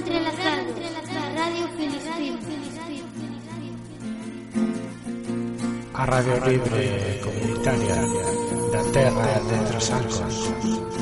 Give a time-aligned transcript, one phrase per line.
[0.00, 1.34] entrelazados, entrelazados.
[1.34, 2.38] Radio Filispín.
[5.94, 7.96] A Radio Libre Comunitaria
[8.72, 10.99] da Terra de Trasalcos.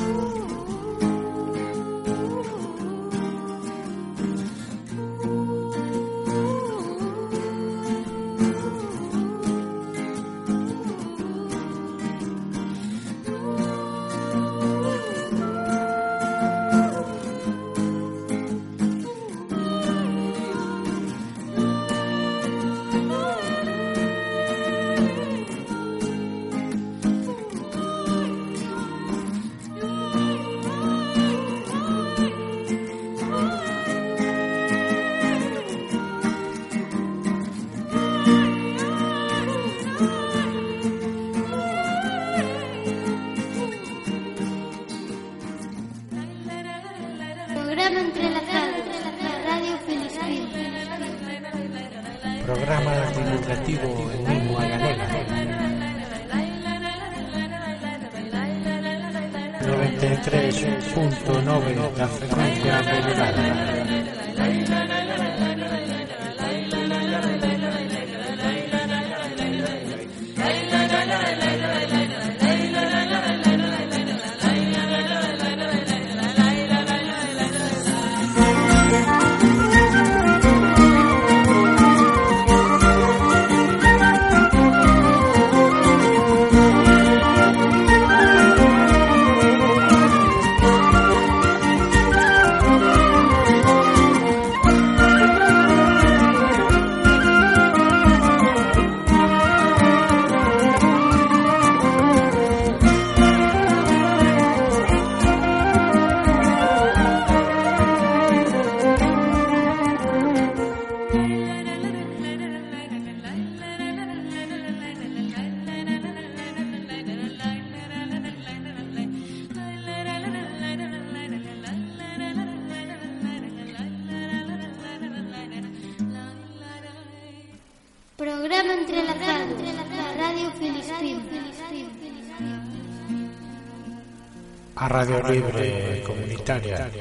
[135.09, 136.91] Radio Libre Comunitaria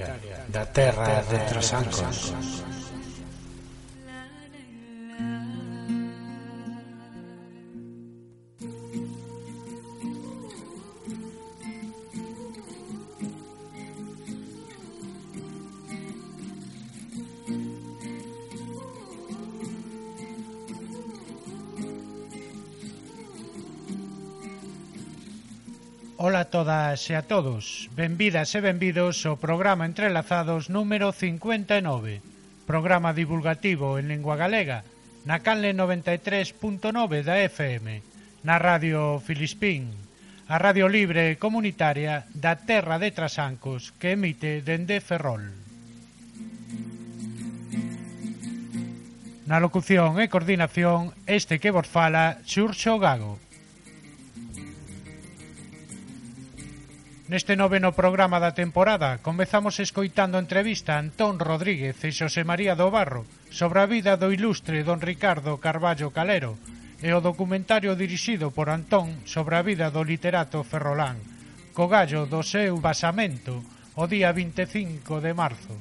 [0.48, 2.57] da Terra de Trasancos.
[26.68, 27.88] todas e a todos.
[27.96, 32.20] Benvidas e benvidos ao programa Entrelazados número 59,
[32.68, 34.84] programa divulgativo en lingua galega,
[35.24, 38.04] na canle 93.9 da FM,
[38.44, 39.96] na Radio Filispín,
[40.44, 45.48] a radio libre e comunitaria da terra de Trasancos que emite dende Ferrol.
[49.48, 53.47] Na locución e coordinación, este que vos fala, Xurxo Gago.
[57.28, 62.72] Neste noveno programa da temporada comezamos escoitando a entrevista a Antón Rodríguez e Xosé María
[62.72, 66.56] do Barro sobre a vida do ilustre don Ricardo Carballo Calero
[67.04, 71.20] e o documentario dirixido por Antón sobre a vida do literato ferrolán
[71.76, 73.60] co gallo do seu basamento
[73.92, 75.76] o día 25 de marzo.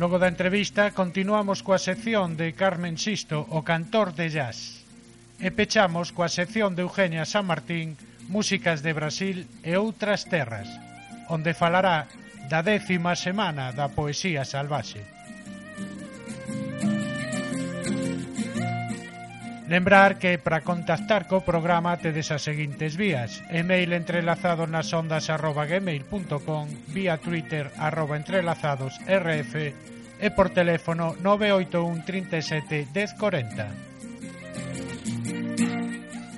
[0.00, 4.83] Logo da entrevista continuamos coa sección de Carmen Sisto, o cantor de jazz.
[5.40, 10.68] E pechamos coa sección de Eugenia San Martín, Músicas de Brasil e outras terras,
[11.28, 12.06] onde falará
[12.48, 15.02] da décima semana da poesía salvaxe.
[19.66, 25.64] Lembrar que para contactar co programa tedes as seguintes vías email entrelazado nas ondas arroba
[25.64, 29.54] gmail.com Vía Twitter arroba entrelazados rf
[30.20, 33.93] E por teléfono 981 37 1040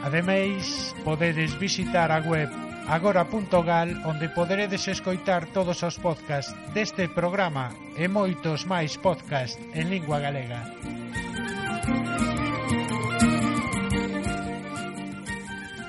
[0.00, 2.48] Ademais, podedes visitar a web
[2.88, 7.68] agora.gal onde poderedes escoitar todos os podcasts deste programa
[8.00, 10.64] e moitos máis podcasts en lingua galega.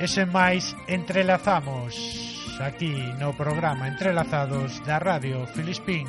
[0.03, 1.95] E sen máis, entrelazamos
[2.59, 2.91] aquí
[3.23, 6.03] no programa Entrelazados da Radio Filispín.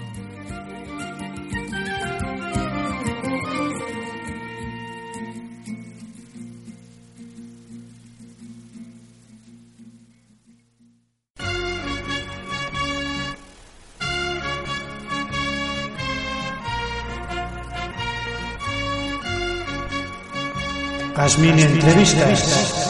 [21.14, 22.83] Casmine Entrevistas.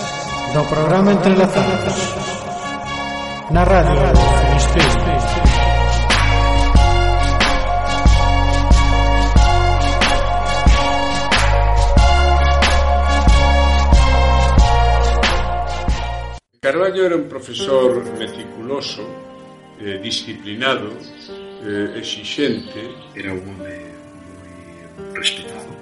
[0.55, 2.15] No programa Entrelazados
[3.51, 5.15] Na radio Finisterre
[16.61, 19.03] Carballo era un profesor meticuloso,
[19.81, 20.89] eh, disciplinado,
[21.63, 22.81] eh, exixente.
[23.15, 25.75] Era un home moi respetado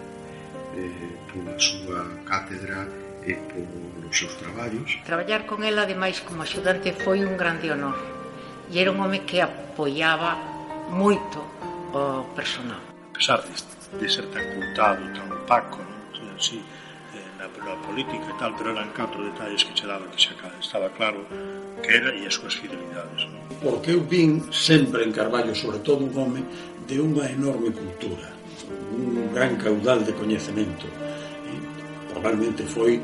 [0.74, 4.98] eh, pola súa cátedra e polos seus traballos.
[5.04, 7.96] Traballar con ela, ademais, como axudante foi un grande honor.
[8.70, 10.36] E era un home que apoiaba
[10.90, 11.40] moito
[11.92, 12.80] o personal.
[13.10, 13.54] A pesar de,
[13.98, 16.00] de ser tan contado, tan opaco, non?
[16.36, 16.58] Así,
[17.14, 20.34] eh, na, na política e tal, pero eran catro detalles que che daba que xa
[20.58, 21.22] estaba claro
[21.82, 23.28] que era e as súas fidelidades.
[23.28, 23.40] Non?
[23.62, 26.42] Porque eu vin sempre en Carballo, sobre todo un home
[26.88, 28.28] de unha enorme cultura,
[28.90, 31.01] un gran caudal de coñecemento
[32.12, 33.00] Probablemente foi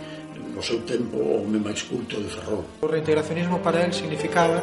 [0.54, 2.64] no seu tempo o home máis culto de Ferrol.
[2.82, 4.62] O reintegracionismo para el significaba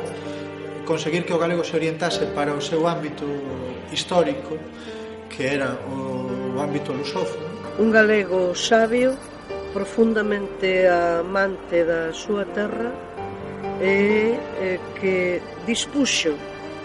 [0.86, 3.26] conseguir que o galego se orientase para o seu ámbito
[3.92, 4.58] histórico,
[5.30, 7.44] que era o ámbito lusófono.
[7.80, 9.18] Un galego sabio,
[9.74, 12.94] profundamente amante da súa terra,
[13.82, 14.38] e
[15.02, 16.38] que dispuxo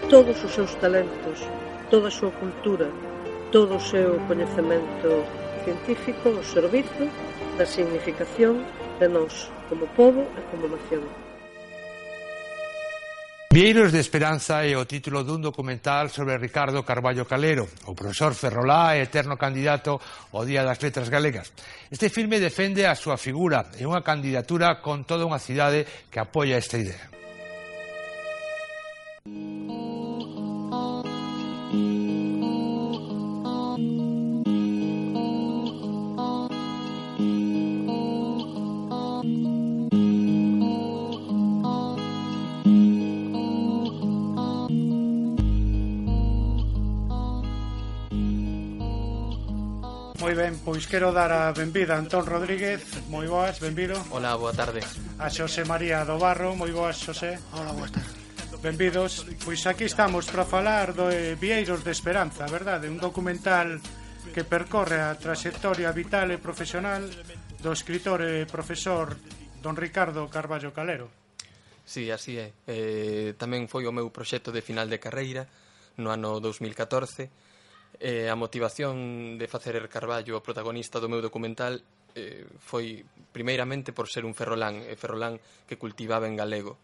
[0.09, 1.39] todos os seus talentos,
[1.87, 2.91] toda a súa cultura,
[3.51, 5.23] todo o seu coñecemento
[5.63, 7.07] científico, o servizo
[7.61, 8.65] da significación
[8.97, 11.05] de nós como povo e como nación.
[13.53, 18.97] Vieiros de Esperanza é o título dun documental sobre Ricardo Carballo Calero, o profesor Ferrolá
[18.97, 20.01] e eterno candidato
[20.33, 21.53] ao Día das Letras Galegas.
[21.93, 26.57] Este filme defende a súa figura e unha candidatura con toda unha cidade que apoia
[26.57, 27.13] esta idea.
[50.21, 53.97] Moi ben, pois quero dar a benvida a Antón Rodríguez, moi boas, benvido.
[54.13, 54.85] Hola, boa tarde.
[55.17, 57.41] A Xosé María do Barro, moi boas, Xosé.
[57.57, 58.13] Hola, boa tarde.
[58.61, 62.85] Benvidos, pois aquí estamos para falar do eh, Vieiros de Esperanza, verdade?
[62.85, 63.81] Un documental
[64.29, 67.01] que percorre a trayectoria vital e profesional
[67.57, 69.17] do escritor e profesor
[69.57, 71.09] don Ricardo Carballo Calero.
[71.81, 72.53] Sí, así é.
[72.69, 75.49] Eh, tamén foi o meu proxecto de final de carreira
[75.97, 77.50] no ano 2014
[77.99, 81.81] eh, a motivación de facer Carballo o protagonista do meu documental
[82.15, 86.79] eh, foi primeiramente por ser un ferrolán, e ferrolán que cultivaba en galego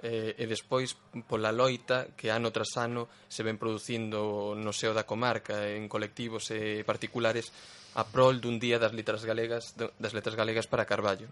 [0.00, 0.96] eh, e despois
[1.28, 6.48] pola loita que ano tras ano se ven producindo no seo da comarca en colectivos
[6.48, 7.52] e particulares
[7.92, 11.28] a prol dun día das letras galegas das letras galegas para Carballo.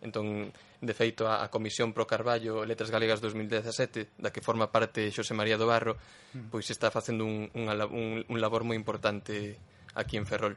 [0.00, 0.48] Entón,
[0.80, 5.36] de feito, a, a Comisión Pro Carballo Letras Galegas 2017, da que forma parte Xosé
[5.36, 6.00] María do Barro,
[6.32, 6.48] hmm.
[6.48, 9.60] pois está facendo un, un, un, un labor moi importante
[9.92, 10.56] aquí en Ferrol.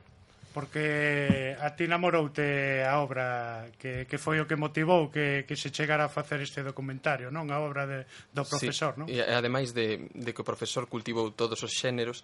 [0.53, 5.73] Porque a ti namoroute a obra que, que foi o que motivou que, que se
[5.73, 7.49] chegara a facer este documentario, non?
[7.49, 9.07] A obra de, do profesor, sí, non?
[9.09, 12.21] E ademais de, de que o profesor cultivou todos os xéneros,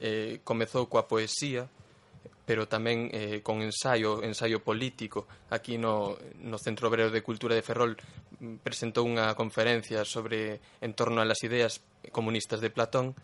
[0.00, 1.68] eh, comezou coa poesía,
[2.44, 5.26] pero tamén eh, con ensaio, ensaio político.
[5.50, 7.96] Aquí no, no Centro Obrero de Cultura de Ferrol
[8.40, 11.82] mm, presentou unha conferencia sobre en torno a las ideas
[12.14, 13.14] comunistas de Platón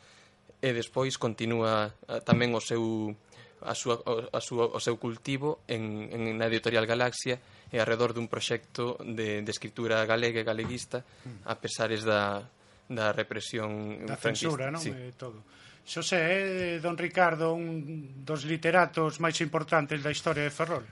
[0.63, 3.15] e despois continúa eh, tamén o seu
[3.63, 4.03] a súa,
[4.35, 7.39] a súa, o seu cultivo en, en na editorial Galaxia
[7.71, 11.07] e alrededor dun proxecto de, de escritura galega e galeguista
[11.47, 12.43] a pesares da,
[12.91, 14.51] da represión da franquista.
[14.51, 14.83] censura, non?
[14.83, 14.91] Sí.
[14.91, 15.47] Eh, todo.
[15.83, 20.87] Xosé é don Ricardo un dos literatos máis importantes da historia de Ferrol.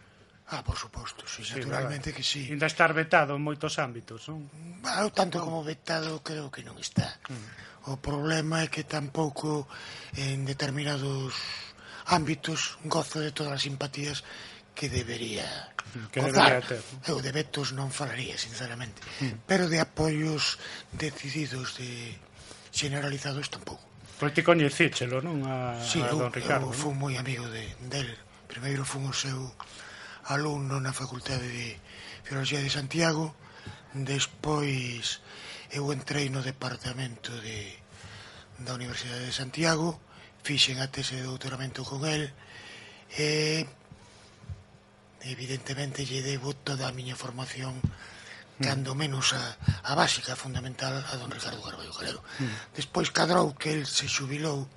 [0.50, 2.16] Ah, por suposto, sí, sí naturalmente verdad.
[2.16, 2.50] que sí.
[2.50, 4.50] Inda estar vetado en moitos ámbitos, non?
[4.82, 7.22] Bueno, tanto como vetado creo que non está.
[7.30, 7.94] Mm.
[7.94, 9.70] O problema é que tampouco
[10.18, 11.38] en determinados
[12.10, 14.26] ámbitos gozo de todas as simpatías
[14.74, 15.46] que debería
[15.94, 16.66] mm, que gozar.
[16.66, 16.82] Debería ter.
[17.06, 18.98] Eu de vetos non falaría, sinceramente.
[19.22, 19.46] Mm.
[19.46, 20.58] Pero de apoios
[20.90, 22.18] decididos de
[22.74, 23.89] generalizados tampouco.
[24.20, 25.40] Pois ti coñecíchelo, non?
[25.48, 26.68] A, sí, a don Ricardo.
[26.68, 28.04] Eu, eu fui moi amigo de, del.
[28.44, 29.48] Primeiro fui o seu
[30.28, 31.80] alumno na Facultade de
[32.20, 33.32] Filosofía de Santiago.
[33.96, 35.24] Despois
[35.72, 37.80] eu entrei no departamento de,
[38.60, 39.96] da Universidade de Santiago,
[40.44, 42.28] fixen a tese de doutoramento con el
[43.16, 43.64] e
[45.24, 47.80] evidentemente lle debo toda a miña formación
[48.60, 49.56] cando menos a,
[49.88, 52.20] a básica fundamental a don Ricardo Garballo Calero.
[52.38, 52.76] Mm.
[52.76, 54.68] Despois cadrou que el se xubilou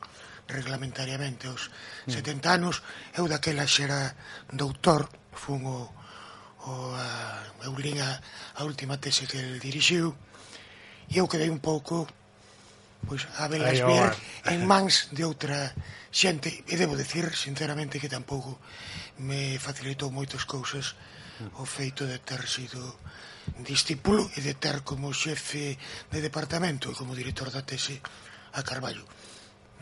[0.47, 1.69] reglamentariamente aos
[2.07, 2.15] mm.
[2.15, 2.75] 70 anos,
[3.13, 4.15] eu daquela xera
[4.51, 5.91] doutor, fun o,
[6.63, 8.23] o a, eu lín a,
[8.55, 10.15] a última tese que el dirixiu,
[11.11, 12.07] e eu quedei un pouco
[13.03, 14.15] pois a velas ver
[14.47, 15.75] en mans de outra
[16.07, 18.59] xente e debo decir sinceramente que tampouco
[19.19, 20.95] me facilitou moitas cousas
[21.59, 22.79] o feito de ter sido
[23.59, 25.77] discípulo e de ter como xefe
[26.11, 27.99] de departamento e como director da tese
[28.53, 29.03] a Carballo.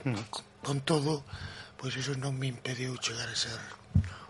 [0.05, 0.17] Mm.
[0.61, 1.25] Con, todo,
[1.77, 3.57] pois iso non me impediu chegar a ser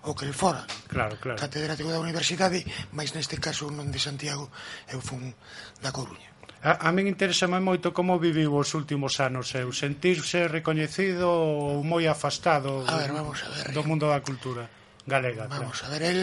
[0.03, 0.65] o que el fora.
[0.87, 1.37] Claro, claro.
[1.37, 4.49] Catedrático da universidade, mas neste caso non de Santiago,
[4.89, 5.31] eu fun
[5.79, 6.31] da Coruña.
[6.61, 12.05] A, a min interesa moito como viviu os últimos anos eu sentirse recoñecido ou moi
[12.05, 13.87] afastado a ver, vamos a ver, do eh.
[13.89, 14.69] mundo da cultura
[15.09, 15.49] galega.
[15.49, 15.89] Vamos claro.
[15.89, 16.21] a ver, el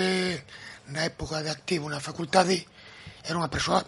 [0.95, 2.65] na época de activo na facultade
[3.29, 3.85] era unha persoa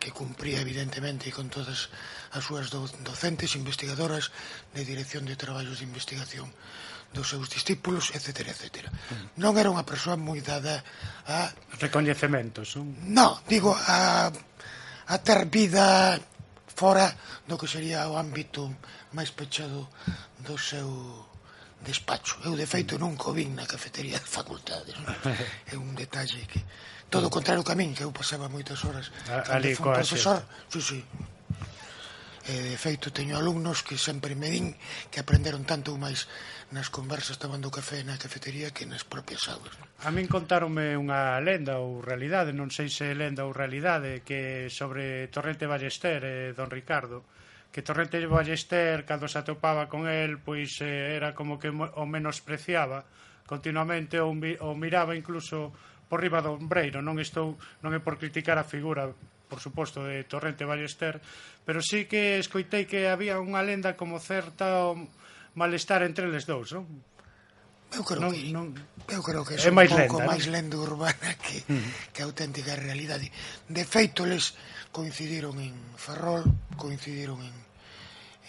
[0.00, 1.92] que cumpría evidentemente con todas
[2.32, 4.32] as súas docentes, investigadoras
[4.72, 6.48] de dirección de traballos de investigación
[7.12, 8.48] dos seus discípulos, etc.
[8.48, 8.88] etc.
[8.88, 9.42] Mm.
[9.44, 10.80] Non era unha persoa moi dada
[11.28, 11.52] a...
[11.76, 12.96] Recoñecementos, non?
[13.12, 16.16] No, digo, a, a ter vida
[16.70, 17.12] fora
[17.44, 18.72] do que sería o ámbito
[19.12, 19.90] máis pechado
[20.40, 20.88] do seu
[21.82, 22.38] despacho.
[22.46, 23.00] Eu, de feito, mm.
[23.02, 24.94] nunca o vin na cafetería de facultades.
[25.02, 25.12] Non?
[25.72, 26.62] É un detalle que
[27.10, 29.10] todo o contrario que a min, que eu pasaba moitas horas.
[29.26, 31.00] A, ali coa profesor, sí, sí.
[32.46, 34.72] E, de feito, teño alumnos que sempre me din
[35.12, 36.30] que aprenderon tanto ou máis
[36.70, 39.74] nas conversas tomando café na cafetería que nas propias aulas.
[40.06, 44.70] A min contaronme unha lenda ou realidade, non sei se é lenda ou realidade, que
[44.70, 47.26] sobre Torrente Ballester e eh, Don Ricardo,
[47.74, 53.04] que Torrente Ballester, cando se atopaba con el, pois eh, era como que o menospreciaba
[53.50, 55.74] continuamente ou, mi, ou miraba incluso
[56.10, 56.98] por riba do ombreiro.
[56.98, 57.54] Non estou
[57.86, 59.14] non é por criticar a figura
[59.50, 61.20] por suposto, de Torrente Ballester,
[61.66, 64.94] pero sí que escoitei que había unha lenda como certa
[65.58, 66.86] malestar entre eles dous, non?
[67.90, 68.66] Eu creo non, que, non,
[69.10, 71.90] eu creo que é, é un máis pouco lenda, máis lenda urbana que, uh -huh.
[72.14, 73.26] que auténtica realidade.
[73.66, 74.54] De feito, les
[74.94, 76.46] coincidiron en Ferrol,
[76.78, 77.54] coincidiron en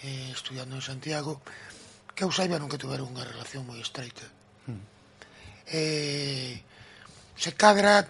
[0.05, 1.41] eh, estudiando en Santiago,
[2.13, 4.29] que eu saiba nunca tuveron unha relación moi estreita.
[4.69, 4.81] Uh -huh.
[5.73, 6.61] eh,
[7.41, 8.05] Se cadra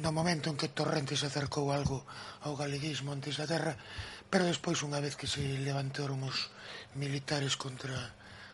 [0.00, 2.08] no momento en que Torrente se acercou algo
[2.48, 3.76] ao galeguismo antes da guerra,
[4.32, 6.48] pero despois unha vez que se levantaron os
[6.96, 7.92] militares contra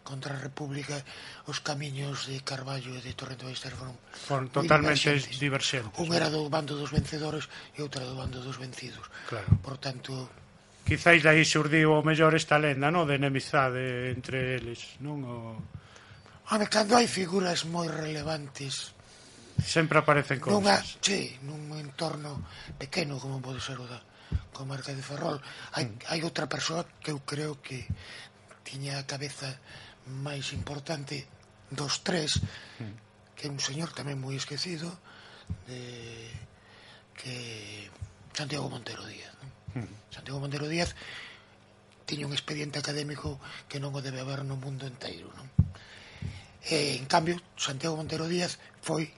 [0.03, 0.99] contra a República,
[1.47, 5.87] os camiños de Carballo e de Torrente Ballester foron, foron totalmente diversos.
[5.95, 7.47] Un era do bando dos vencedores
[7.79, 9.07] e outra do bando dos vencidos.
[9.31, 9.47] Claro.
[9.63, 10.27] Por tanto,
[10.83, 15.39] quizáis daí surdiu o mellor esta lenda, non, de enemizade entre eles, non o
[16.51, 18.91] Home, cando hai figuras moi relevantes
[19.65, 20.57] Sempre aparecen cousas.
[20.57, 22.45] Nunha, sí, nun entorno
[22.81, 24.01] pequeno como pode ser o da
[24.53, 25.41] comarca de Ferrol.
[25.73, 26.11] Hai, mm.
[26.13, 27.89] hai outra persoa que eu creo que
[28.65, 29.59] tiña a cabeza
[30.07, 31.27] máis importante
[31.71, 32.41] dos tres,
[32.79, 33.37] mm.
[33.37, 34.91] que é un señor tamén moi esquecido,
[35.67, 36.31] de,
[37.17, 37.91] que
[38.33, 39.35] Santiago Montero Díaz.
[39.41, 39.85] Non?
[39.85, 39.93] Mm.
[40.11, 40.95] Santiago Montero Díaz
[42.07, 43.39] tiña un expediente académico
[43.71, 45.31] que non o debe haber no mundo enteiro.
[45.35, 45.47] Non?
[46.61, 49.09] E, en cambio, Santiago Montero Díaz foi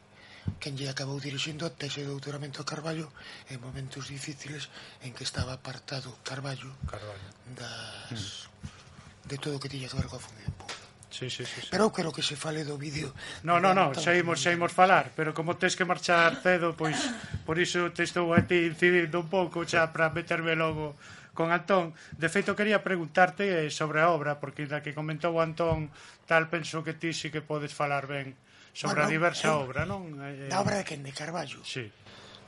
[0.59, 3.11] quen lle acabou dirixindo a tese de doutoramento a Carballo
[3.51, 4.71] en momentos difíciles
[5.03, 7.29] en que estaba apartado Carballo, Carballo.
[7.55, 9.29] das, mm.
[9.31, 10.83] de todo o que tiña que ver coa función pública.
[11.13, 11.69] Sí, sí, sí, sí.
[11.71, 13.13] Pero eu quero que se fale do vídeo.
[13.45, 16.97] No, no, no, xa imos, xa imos falar, pero como tens que marchar cedo, pois
[17.45, 20.97] por iso te estou a ti incidindo un pouco xa para meterme logo
[21.37, 21.93] con Antón.
[22.17, 25.93] De feito, quería preguntarte eh, sobre a obra, porque da que comentou Antón,
[26.25, 28.33] tal penso que ti sí que podes falar ben
[28.73, 30.17] sobre bueno, a diversa eu, obra, non?
[30.19, 30.51] Eh, eh.
[30.51, 31.05] Da obra de quen?
[31.05, 31.61] De Carballo?
[31.65, 31.87] Sí.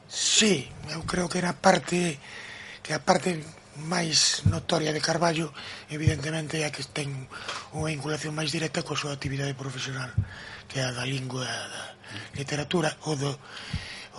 [0.09, 2.19] Sí, eu creo que era parte
[2.85, 3.41] que a parte
[3.81, 5.51] máis notoria de Carballo
[5.91, 7.27] evidentemente é a que ten
[7.75, 10.15] unha vinculación máis directa coa súa actividade profesional
[10.71, 11.85] que é a da lingua da
[12.39, 13.33] literatura ou do,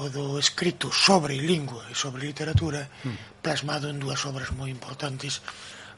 [0.04, 3.40] o do escrito sobre lingua e sobre literatura mm.
[3.40, 5.40] plasmado en dúas obras moi importantes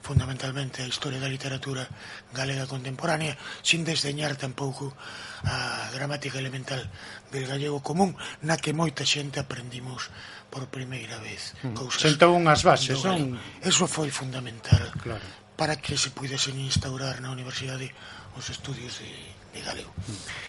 [0.07, 1.83] fundamentalmente a historia da literatura
[2.31, 4.95] galega contemporánea, sin desdeñar tampouco
[5.43, 6.87] a gramática elemental
[7.27, 10.07] del gallego común, na que moita xente aprendimos
[10.47, 11.51] por primeira vez.
[11.75, 13.35] Cousas Sentou unhas bases, non?
[13.59, 15.27] Eso foi fundamental claro.
[15.59, 17.91] para que se pudesen instaurar na universidade
[18.39, 19.11] os estudios de,
[19.51, 19.91] de galego.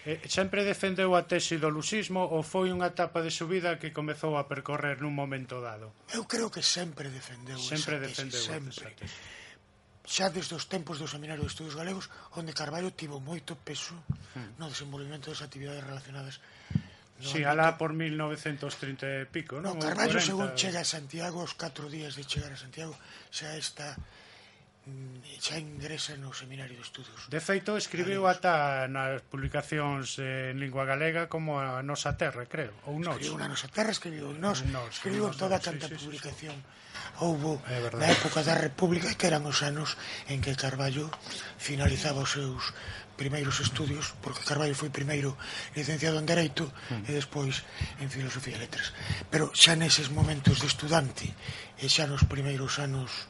[0.05, 4.39] Eh, sempre defendeu a tese do lusismo ou foi unha etapa de subida que comezou
[4.39, 5.91] a percorrer nun momento dado?
[6.15, 8.87] Eu creo que sempre defendeu sempre esa defendeu sempre.
[8.87, 9.19] Esa tese
[10.09, 13.93] xa desde os tempos do Seminario de Estudios Galegos, onde Carballo tivo moito peso
[14.57, 16.41] no desenvolvemento das actividades relacionadas
[17.21, 19.77] no sí, alá por 1930 e pico, non?
[19.77, 20.25] No, Carballo, 40...
[20.25, 22.95] según chega a Santiago, os catro días de chegar a Santiago,
[23.29, 23.93] xa está
[24.87, 27.27] Mm, xa ingresa no Seminario de Estudos.
[27.27, 32.95] De feito, escribiu ata nas publicacións en lingua galega como a Nosa Terra, creo, ou
[32.95, 33.19] Nos.
[33.19, 36.55] Escribiu na Nosa Terra, escribiu Nos, nos escribiu nos, toda nos, tanta sí, publicación.
[36.55, 36.77] Sí, sí.
[37.19, 37.59] Houbo
[37.99, 39.99] na época da República que eran os anos
[40.31, 41.11] en que Carballo
[41.59, 42.71] finalizaba os seus
[43.19, 45.35] primeiros estudios, porque Carballo foi primeiro
[45.75, 47.03] licenciado en Dereito mm.
[47.03, 47.67] e despois
[47.99, 48.95] en Filosofía e Letras.
[49.27, 51.27] Pero xa neses momentos de estudante
[51.75, 53.27] e xa nos primeiros anos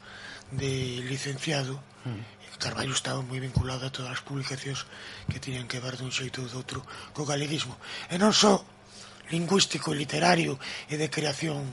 [0.52, 2.40] de licenciado mm.
[2.60, 4.84] Carballo estaba moi vinculado a todas as publicacións
[5.32, 6.84] que tiñan que ver dun xeito ou doutro
[7.16, 7.72] co galeguismo
[8.12, 8.60] e non só
[9.32, 10.60] lingüístico, literario
[10.92, 11.72] e de creación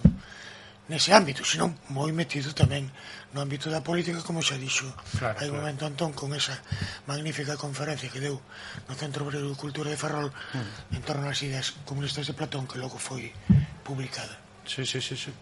[0.87, 2.87] nese ámbito, senón moi metido tamén
[3.35, 4.87] no ámbito da política, como xa dixo
[5.19, 5.59] claro, hai un claro.
[5.59, 6.55] momento Antón con esa
[7.03, 8.39] magnífica conferencia que deu
[8.87, 10.95] no Centro Obrero de Cultura de Ferrol mm.
[10.95, 13.35] en torno ás ideas comunistas de Platón que logo foi
[13.83, 14.39] publicada.
[14.63, 15.35] Sí, sí, sí, sí.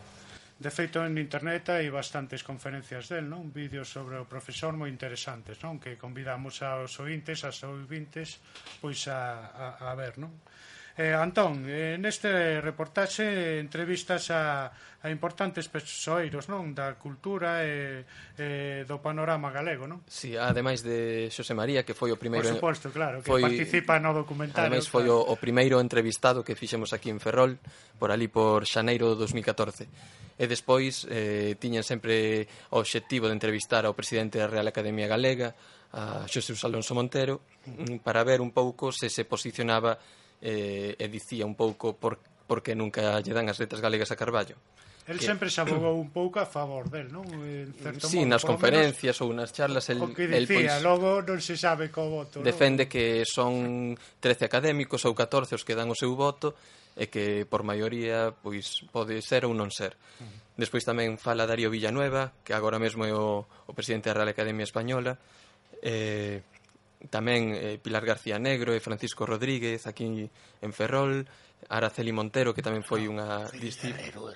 [0.56, 3.52] De feito, en internet hai bastantes conferencias del, non?
[3.52, 5.84] Vídeos sobre o profesor moi interesantes, non?
[5.84, 8.40] Que convidamos aos ointes, aos ouvintes,
[8.80, 10.32] pois a, a, a ver, non?
[10.96, 14.72] Eh, Antón, eh, neste reportaxe entrevistas a,
[15.04, 18.08] a importantes persoeiros non da cultura e,
[18.40, 20.08] e do panorama galego, non?
[20.08, 22.48] Si, sí, ademais de Xosé María, que foi o primeiro...
[22.48, 24.72] Por suposto, claro, que foi, participa no documentario.
[24.72, 27.60] Ademais foi o, o primeiro entrevistado que fixemos aquí en Ferrol,
[28.00, 29.92] por ali por xaneiro do 2014.
[30.40, 35.60] E despois eh, tiñan sempre o obxectivo de entrevistar ao presidente da Real Academia Galega,
[35.92, 38.00] a Xosé Alonso Montero, mm.
[38.00, 40.00] para ver un pouco se se posicionaba
[40.42, 44.20] eh, e dicía un pouco por, por que nunca lle dan as letras galegas a
[44.20, 44.56] Carballo.
[45.08, 45.26] El que...
[45.26, 47.26] sempre se abogou un pouco a favor del, non?
[47.46, 50.48] En certo sí, modo, nas conferencias menos, ou nas charlas el, o que dicía, el
[50.50, 55.64] pois, logo non se sabe co voto defende que son 13 académicos ou 14 os
[55.64, 56.58] que dan o seu voto
[56.98, 60.58] e que por maioría pois pode ser ou non ser uh -huh.
[60.58, 64.66] despois tamén fala Darío Villanueva que agora mesmo é o, o presidente da Real Academia
[64.66, 65.22] Española
[65.86, 66.42] eh,
[67.10, 71.26] tamén eh, Pilar García Negro e Francisco Rodríguez aquí en Ferrol,
[71.70, 74.36] Araceli Montero que tamén foi unha discípula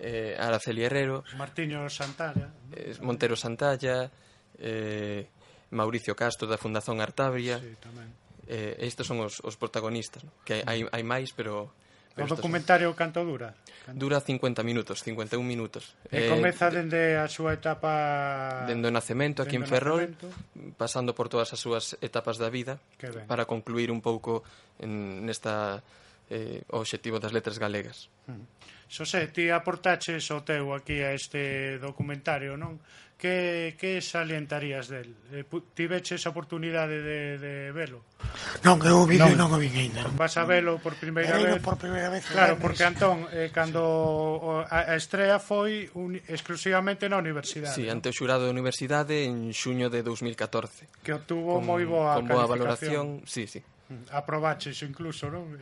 [0.00, 4.08] eh, Araceli Herrero Martiño Santalla eh, Montero Santalla
[4.56, 5.28] eh,
[5.70, 8.08] Mauricio Castro da Fundación Artabria sí, tamén.
[8.50, 10.32] Eh, estes son os, os protagonistas no?
[10.42, 11.70] que hai, hai máis pero
[12.14, 13.54] Pero o documentario canto dura?
[13.86, 13.98] Canto...
[13.98, 15.94] Dura 50 minutos, 51 minutos.
[16.10, 18.66] E eh, comeza dende a súa etapa...
[18.66, 20.74] Dende o nacemento aquí en Ferrol, nacemento.
[20.74, 22.82] pasando por todas as súas etapas da vida,
[23.30, 24.42] para concluir un pouco
[24.82, 25.82] en, nesta
[26.30, 28.10] eh, o obxectivo das letras galegas.
[28.26, 28.60] Mm.
[28.90, 32.82] Xosé, ti aportaches o teu aquí a este documentario, non?
[33.20, 35.12] que, que salientarías del?
[35.30, 35.44] Eh,
[35.76, 38.00] tiveches a oportunidade de, de velo?
[38.64, 39.36] Non, eu vi non.
[39.36, 40.08] non o vin ainda.
[40.16, 41.60] Vas a velo por primeira vez?
[41.60, 42.24] por primeira vez.
[42.24, 44.72] Claro, eh, porque Antón, eh, cando sí.
[44.72, 47.76] a, a estrea foi un, exclusivamente na universidade.
[47.76, 50.88] Sí, ante o xurado da universidade en xuño de 2014.
[51.04, 53.20] Que obtuvo moi boa, con boa valoración.
[53.28, 53.60] Sí, sí.
[54.14, 55.58] Aprobaches incluso, non?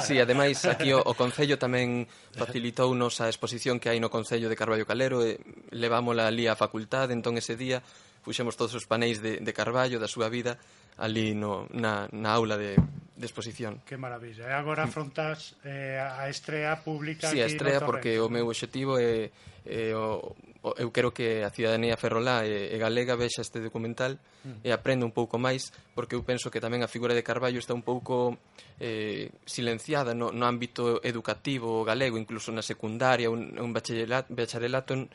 [0.12, 4.56] sí, ademais, aquí o, o Concello tamén facilitounos a exposición que hai no Concello de
[4.56, 5.36] Carballo Calero e
[5.76, 7.84] levámola ali á facultade, entón ese día
[8.24, 10.56] puxemos todos os paneis de, de Carballo, da súa vida,
[10.96, 12.80] ali no, na, na aula de,
[13.16, 13.80] de exposición.
[13.88, 14.44] Que maravilla.
[14.44, 19.32] E agora afrontas eh, a estrea pública Sí, a estrea porque o meu obxectivo é,
[19.64, 24.20] é o, o, eu quero que a cidadanía ferrolá e, e galega vexa este documental
[24.44, 24.60] mm.
[24.60, 27.72] e aprenda un pouco máis porque eu penso que tamén a figura de Carballo está
[27.72, 28.36] un pouco
[28.76, 35.08] eh, silenciada no, no ámbito educativo galego, incluso na secundaria, un, un bacharelato, bacharelato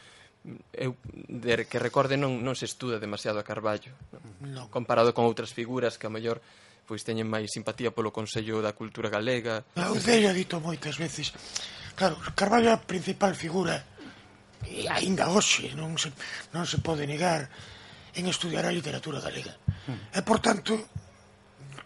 [0.73, 3.93] eu de que recorde non non se estuda demasiado a Carballo,
[4.41, 4.65] non.
[4.65, 4.73] No.
[4.73, 6.41] comparado con outras figuras que a mellor
[6.91, 9.63] pois teñen máis simpatía polo Consello da Cultura Galega.
[9.79, 11.31] Ah, a Ucella dito moitas veces.
[11.95, 13.79] Claro, Carballo é a principal figura
[14.67, 16.11] e aínda hoxe non se,
[16.51, 17.47] non se pode negar
[18.11, 19.55] en estudiar a literatura galega.
[19.87, 20.11] Hmm.
[20.11, 20.75] E, por tanto,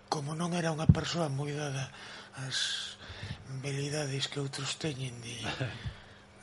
[0.09, 1.93] como non era unha persoa moi dada
[2.41, 2.97] ás
[3.61, 5.37] belidades que outros teñen de,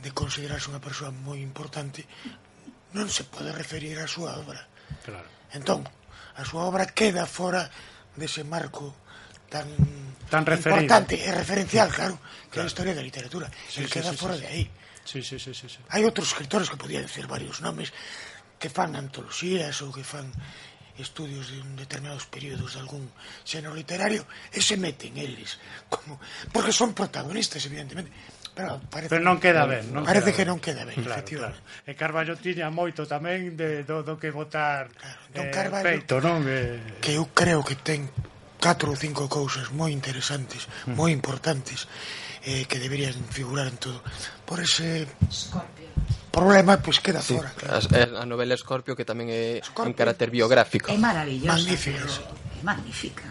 [0.06, 2.06] de considerarse unha persoa moi importante,
[2.94, 4.62] non se pode referir á súa obra.
[5.02, 5.26] Claro.
[5.50, 5.82] Entón,
[6.38, 7.66] a súa obra queda fora
[8.16, 8.94] dese marco
[9.48, 9.68] tan
[10.32, 10.80] tan referido.
[10.80, 12.16] importante e referencial, claro,
[12.48, 12.64] que claro.
[12.64, 13.46] é a historia da literatura.
[13.68, 14.64] Sí, el sí, queda sí, fora sí, de aí.
[15.04, 15.80] Sí, sí, sí, sí, sí.
[15.92, 17.92] Hai outros escritores que podían decir varios nomes
[18.56, 20.30] que fan antoloxías ou que fan
[21.00, 23.08] estudios de un determinados períodos de algún
[23.44, 25.56] xénero literario e se meten eles
[25.88, 26.20] como
[26.52, 28.12] porque son protagonistas evidentemente
[28.54, 29.88] pero, parece, pero non queda ben.
[29.92, 31.60] Non parece queda que non queda ben, claro, efectivamente.
[31.60, 31.88] Claro.
[31.88, 36.14] E Carballo tiña moito tamén de, do, do que votar claro, don eh, Carballo, peito,
[36.20, 36.44] non?
[36.44, 37.00] Eh...
[37.00, 38.08] Que eu creo que ten
[38.60, 40.94] catro ou cinco cousas moi interesantes, mm.
[40.94, 41.88] moi importantes,
[42.44, 44.00] eh, que deberían figurar en todo.
[44.44, 45.08] Por ese...
[45.32, 45.82] Scorpio
[46.32, 47.52] problema pois pues, queda sí, fora.
[47.52, 47.76] Claro.
[47.76, 49.92] A, eh, a novela Scorpio que tamén é Scorpio.
[49.92, 50.88] en carácter biográfico.
[50.88, 51.52] É maravillosa.
[51.52, 52.02] Magnífica.
[52.02, 53.28] É magnífica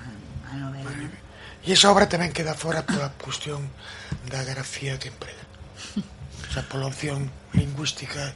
[0.47, 1.20] a novela.
[1.62, 3.69] E esa obra tamén queda fora pola cuestión
[4.26, 5.45] da grafía que emprega.
[6.50, 8.34] Esa pola opción lingüística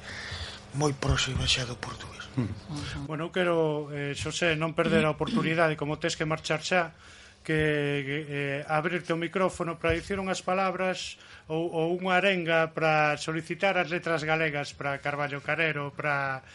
[0.78, 2.22] moi próxima xa do portugués.
[2.38, 3.10] Mm.
[3.10, 6.94] Bueno, eu quero, eh, Xosé, non perder a oportunidade, como tes que marchar xa,
[7.42, 11.18] que, que eh, abrirte o micrófono para dicir unhas palabras
[11.50, 16.46] ou, ou unha arenga para solicitar as letras galegas para Carballo Carero para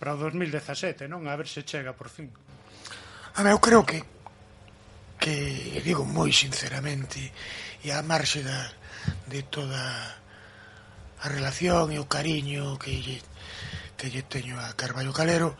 [0.00, 1.28] para o 2017, non?
[1.28, 2.32] A ver se chega por fin.
[3.36, 4.00] A ver, eu creo que
[5.20, 7.20] que digo moi sinceramente
[7.84, 8.72] e a marxe da,
[9.28, 9.80] de toda
[11.20, 13.20] a relación e o cariño que lle,
[14.00, 15.52] que lle teño a Carballo Calero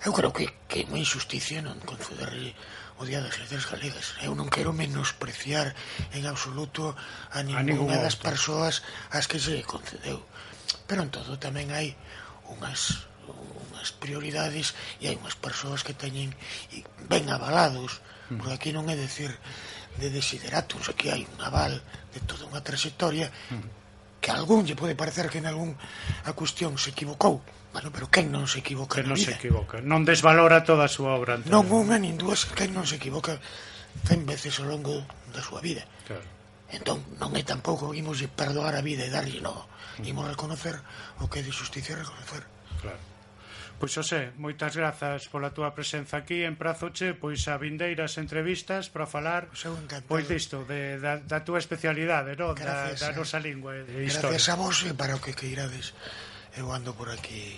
[0.00, 2.54] eu creo que, que é moi injusticia non concederle
[2.98, 4.14] o Día das Letras Galegas.
[4.22, 5.74] Eu non quero menospreciar
[6.14, 6.94] en absoluto
[7.30, 10.22] a ninguna das persoas as que se concedeu.
[10.86, 11.98] Pero en todo tamén hai
[12.46, 16.30] unhas unhas prioridades e hai unhas persoas que teñen
[17.10, 17.98] ben avalados
[18.36, 19.32] porque aquí non é decir
[19.96, 21.80] de desideratus, aquí hai un aval
[22.12, 23.32] de toda unha trayectoria
[24.20, 25.72] que algún lle pode parecer que en algún
[26.28, 30.00] a cuestión se equivocou, Bueno, pero quen non se equivoca que non se equivoca, non
[30.00, 31.52] desvalora toda a súa obra anterior.
[31.52, 33.36] Non unha nin dúas, quen non se equivoca
[34.04, 36.24] cen veces ao longo da súa vida claro.
[36.70, 39.66] entón non é tampouco imos perdoar a vida e darlle no
[40.04, 40.78] imos reconocer
[41.18, 42.44] o que é de justicia reconocer
[42.80, 43.00] claro.
[43.78, 49.06] Pois Xosé, moitas grazas pola túa presenza aquí en Prazoche, pois a vindeiras entrevistas para
[49.06, 52.58] falar pois, pois disto de, da, da túa especialidade no?
[52.58, 54.34] Gracias, da, da nosa lingua eh, e historia.
[54.34, 55.94] Gracias a vos e para o que queirades.
[56.58, 57.54] Eu ando por aquí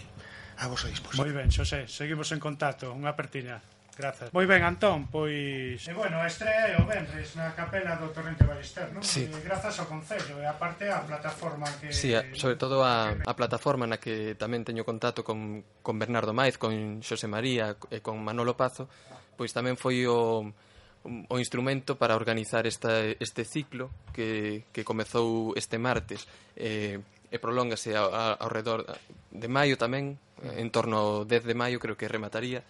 [0.61, 1.25] a vosa disposición.
[1.25, 3.65] Moi ben, Xosé, seguimos en contacto, unha pertiña
[3.97, 4.33] Grazas.
[4.33, 5.83] Moi ben, Antón, pois...
[5.83, 9.03] E bueno, estreé o Benres na capela do Torrente Ballester, non?
[9.05, 9.27] Sí.
[9.29, 11.93] E grazas ao Concello e aparte a plataforma que...
[11.93, 16.33] Sí, a, sobre todo a, a plataforma na que tamén teño contacto con, con Bernardo
[16.33, 18.89] Maiz, con Xosé María e con Manolo Pazo,
[19.37, 20.45] pois tamén foi o,
[21.05, 27.01] o instrumento para organizar esta, este ciclo que, que comezou este martes eh,
[27.31, 28.85] e prolóngase ao, ao redor
[29.31, 32.67] de maio tamén, en torno ao 10 de maio creo que remataría,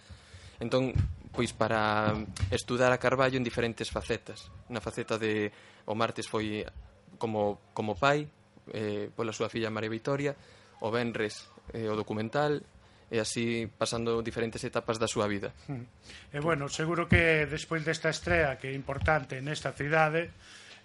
[0.61, 0.93] Entón,
[1.33, 2.13] pois para
[2.53, 4.53] estudar a Carballo en diferentes facetas.
[4.69, 5.49] Na faceta de
[5.89, 6.61] o martes foi
[7.17, 8.29] como, como pai,
[8.69, 10.37] eh, pola súa filla María Vitoria,
[10.85, 12.61] o Benres eh, o documental,
[13.11, 15.51] e así pasando diferentes etapas da súa vida.
[15.67, 15.83] Hmm.
[16.31, 20.31] E bueno, seguro que despois desta estrea que é importante nesta cidade,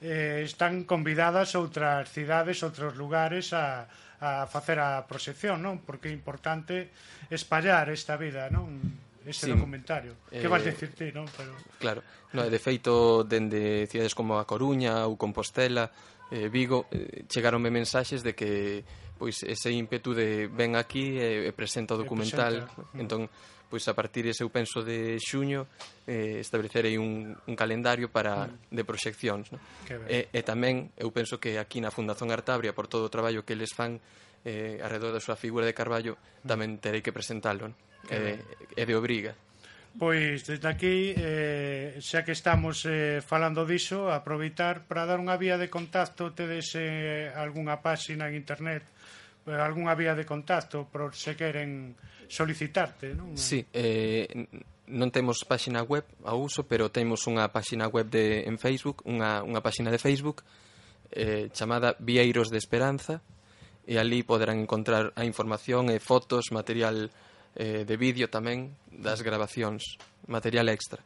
[0.02, 3.86] eh, están convidadas outras cidades, outros lugares a,
[4.18, 5.84] a facer a proxección, non?
[5.86, 6.90] Porque é importante
[7.30, 9.05] espallar esta vida, non?
[9.26, 9.52] ese sí.
[9.52, 10.14] documentario.
[10.30, 11.26] Eh, que vas dicirte, non?
[11.34, 11.52] Pero...
[11.82, 12.00] Claro,
[12.32, 15.90] no, de feito, dende cidades como a Coruña ou Compostela,
[16.30, 18.86] eh, Vigo, eh, chegaronme mensaxes de que
[19.16, 22.68] pois ese ímpetu de ven aquí e eh, presenta o documental.
[22.68, 22.92] Presenta.
[22.92, 23.00] Mm.
[23.00, 23.22] Entón,
[23.66, 25.66] pois a partir ese eu penso de xuño
[26.06, 28.70] eh, establecerei un, un calendario para mm.
[28.70, 29.58] de proxeccións, no?
[30.06, 33.58] E, e tamén eu penso que aquí na Fundación Artabria por todo o traballo que
[33.58, 33.98] eles fan
[34.46, 36.46] eh, alrededor da súa figura de Carballo mm.
[36.46, 37.72] tamén terei que presentalo.
[37.72, 37.74] No?
[38.10, 38.38] Eh,
[38.76, 39.34] e, é de Obriga.
[39.96, 45.56] Pois, desde aquí, eh, xa que estamos eh, falando diso, aproveitar para dar unha vía
[45.56, 48.84] de contacto, tedes eh, algunha páxina en internet,
[49.48, 51.96] eh, algunha vía de contacto, por se queren
[52.28, 53.32] solicitarte, non?
[53.40, 54.28] Sí, eh,
[54.92, 59.40] non temos páxina web a uso, pero temos unha páxina web de, en Facebook, unha,
[59.40, 60.44] unha páxina de Facebook
[61.10, 63.24] eh, chamada Vieiros de Esperanza
[63.86, 67.08] e ali poderán encontrar a información e fotos, material
[67.56, 69.96] eh, de vídeo tamén das grabacións,
[70.28, 71.00] material extra.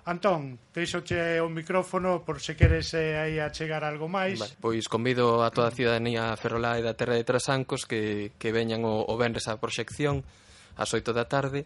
[0.05, 4.37] Antón, deixoche o micrófono por se queres eh, aí chegar algo máis.
[4.37, 8.53] Vale, pois convido a toda a ciudadanía ferrolá e da terra de Trasancos que, que
[8.53, 10.21] veñan o, o venres a proxección
[10.77, 11.65] ás 8 da tarde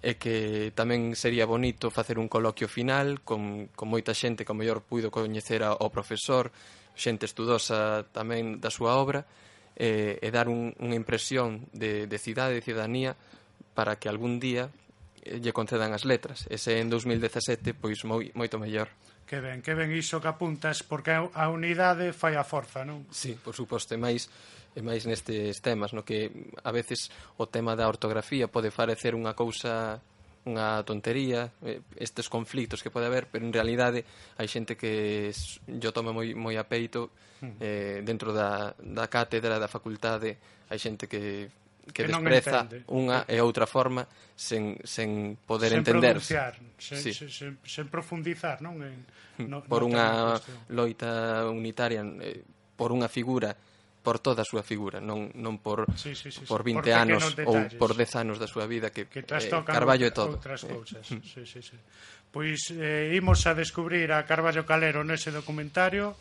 [0.00, 4.58] e que tamén sería bonito facer un coloquio final con, con moita xente que o
[4.58, 6.48] mellor puido coñecer ao profesor,
[6.96, 9.28] xente estudosa tamén da súa obra,
[9.76, 13.16] e, e dar un, unha impresión de, de cidade e cidadanía
[13.72, 14.68] para que algún día
[15.24, 16.44] eh, lle concedan as letras.
[16.52, 18.92] Ese en 2017, pois moi, moito mellor.
[19.24, 23.08] Que ben, que ben iso que apuntas, porque a unidade fai a forza, non?
[23.08, 24.28] Sí, por suposto, e máis
[24.72, 26.32] e máis nestes temas, no que
[26.64, 30.00] a veces o tema da ortografía pode parecer unha cousa
[30.42, 34.02] unha tontería, eh, estes conflitos que pode haber, pero en realidade
[34.40, 35.30] hai xente que
[35.70, 37.14] yo tome moi, moi a peito
[37.62, 41.46] eh, dentro da, da cátedra, da facultade, hai xente que
[41.90, 44.06] que, que despreza unha e outra forma
[44.38, 47.10] sen, sen poder sen entender sen, sí.
[47.10, 48.78] sen, sen, sen profundizar non?
[48.86, 49.02] En,
[49.42, 50.38] hm, no, por no unha
[50.70, 52.46] loita unitaria eh,
[52.78, 53.58] por unha figura
[54.02, 57.22] por toda a súa figura, non, non por, sí, sí, sí, por 20 por anos
[57.46, 60.34] ou por 10 anos da súa vida que, que eh, Carballo é todo.
[60.34, 61.06] Outras cousas.
[61.06, 61.22] Eh.
[61.22, 61.78] sí, sí, sí.
[62.34, 66.18] Pois eh, imos a descubrir a Carballo Calero nese documentario.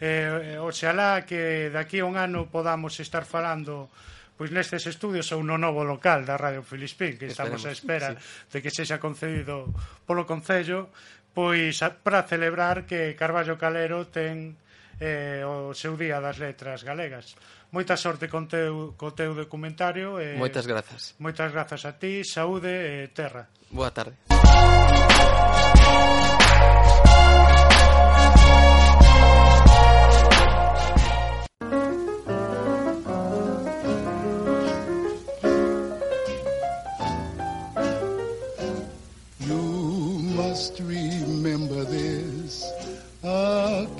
[0.00, 3.92] Eh, eh, oxalá que daqui a un ano podamos estar falando
[4.38, 8.08] pois nestes estudios ou no novo local da Radio Filispín, que estamos Esperemos, a espera
[8.14, 8.18] sí.
[8.54, 9.66] de que sexa concedido
[10.06, 10.94] polo Concello,
[11.34, 14.54] pois a, para celebrar que Carballo Calero ten
[15.00, 17.38] eh, o seu día das letras galegas.
[17.70, 20.18] Moita sorte con teu, co teu documentario.
[20.18, 21.14] Eh, moitas grazas.
[21.22, 23.48] Moitas grazas a ti, saúde e eh, terra.
[23.70, 24.16] Boa tarde.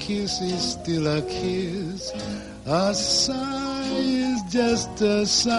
[0.08, 2.12] Kiss is still a kiss.
[2.64, 5.52] A sigh is just a sigh.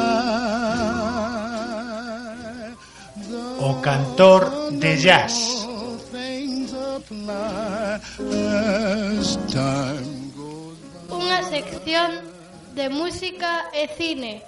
[3.62, 5.36] O cantor de jazz.
[11.14, 12.10] Unha sección
[12.74, 14.42] de música e cine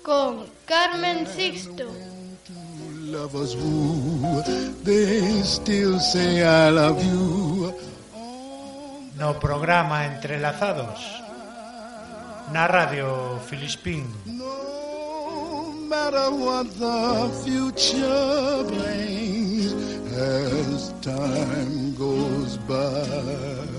[0.00, 1.92] con Carmen Sixto.
[3.12, 4.40] Lovers woo,
[4.84, 7.72] they still say I love you.
[9.18, 11.00] no programa Entrelazados
[12.52, 14.06] na Radio Filispín.
[14.24, 19.74] No matter what the future brings
[20.14, 23.77] as time goes by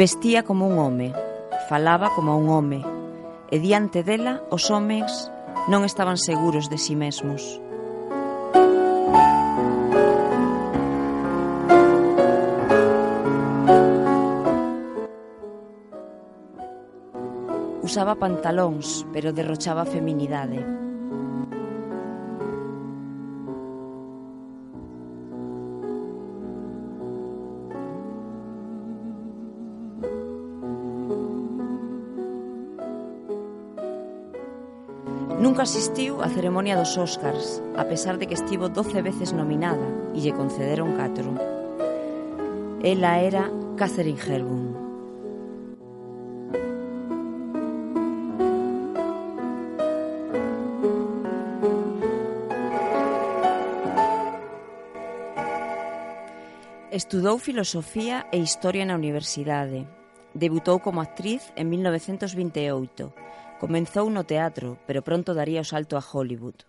[0.00, 1.12] Vestía como un home,
[1.68, 2.80] falaba como un home,
[3.52, 5.28] e diante dela os homens
[5.68, 7.60] non estaban seguros de si mesmos.
[17.84, 20.79] Usaba pantalóns, pero derrochaba feminidade.
[35.60, 39.84] nunca asistiu á ceremonia dos Oscars, a pesar de que estivo 12 veces nominada
[40.16, 41.36] e lle concederon catro.
[42.80, 43.44] Ela era
[43.76, 44.72] Catherine Hepburn.
[56.88, 59.84] Estudou filosofía e historia na universidade.
[60.32, 63.12] Debutou como actriz en 1928
[63.60, 66.64] Comenzou no teatro, pero pronto daría o salto a Hollywood.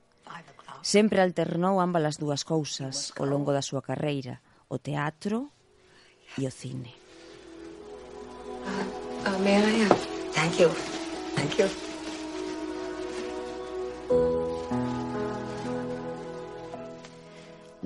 [0.84, 5.48] Sempre alternou ambas as dúas cousas ao longo da súa carreira, o teatro
[6.36, 6.92] e o cine.
[8.68, 8.84] Uh,
[9.24, 9.96] uh, may I have?
[10.36, 10.70] Thank you.
[11.40, 11.72] Thank you.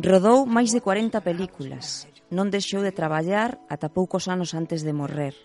[0.02, 2.10] Rodou máis de 40 películas.
[2.34, 5.38] Non deixou de traballar ata poucos anos antes de morrer.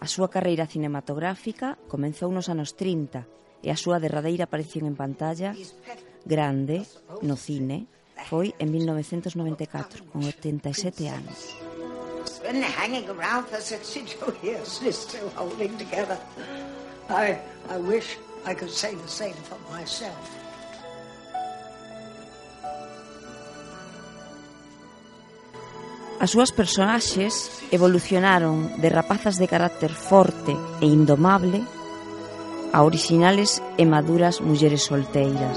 [0.00, 3.28] A súa carreira cinematográfica comenzou nos anos 30
[3.60, 5.52] e a súa derradeira aparición en pantalla
[6.24, 6.88] grande
[7.20, 7.84] no cine
[8.28, 11.56] foi en 1994, con 87 anos.
[12.40, 16.16] Been hanging around for 62 years and is still holding together.
[17.08, 17.36] I,
[17.68, 18.16] I wish
[18.48, 20.39] I could say the same for myself.
[26.20, 30.52] As súas personaxes evolucionaron de rapazas de carácter forte
[30.84, 31.64] e indomable
[32.76, 35.56] a originales e maduras mulleres solteiras.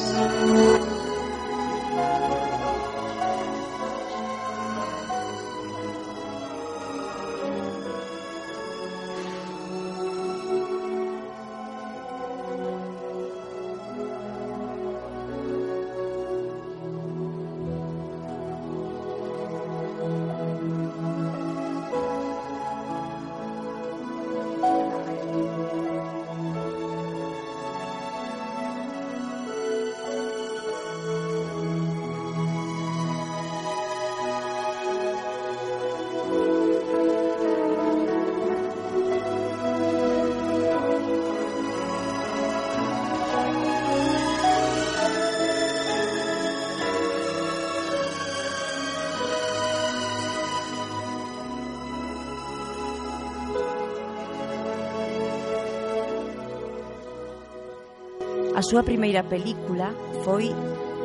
[58.74, 59.94] súa primeira película
[60.26, 60.50] foi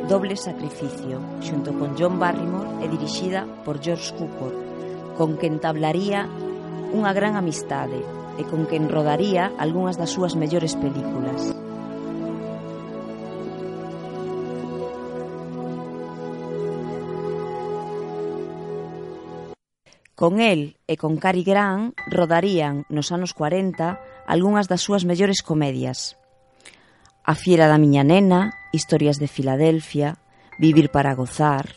[0.09, 4.57] Doble Sacrificio, xunto con John Barrymore e dirixida por George Cukor,
[5.21, 6.25] con quen tablaría
[6.97, 8.01] unha gran amistade
[8.41, 11.53] e con quen rodaría algunhas das súas mellores películas.
[20.17, 26.17] Con el e con Cary Grant rodarían nos anos 40 algunhas das súas mellores comedias.
[27.29, 30.17] A fiera da miña nena, Historias de Filadelfia,
[30.57, 31.77] Vivir para gozar.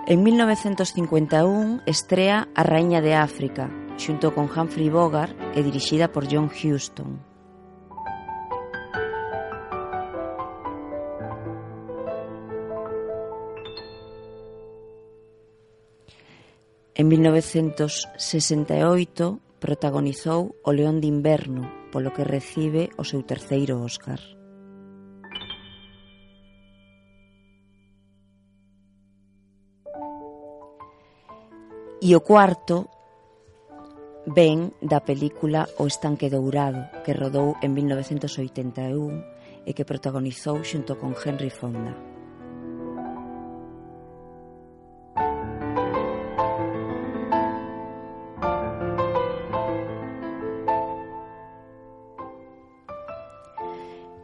[0.07, 3.69] En 1951 estrea A Raíña de África,
[4.01, 7.21] xunto con Humphrey Bogart e dirixida por John Huston.
[16.97, 24.40] En 1968 protagonizou O León de Inverno, polo que recibe o seu terceiro Óscar.
[32.01, 32.89] E o cuarto
[34.25, 41.13] ven da película O estanque dourado, que rodou en 1981 e que protagonizou xunto con
[41.13, 41.93] Henry Fonda.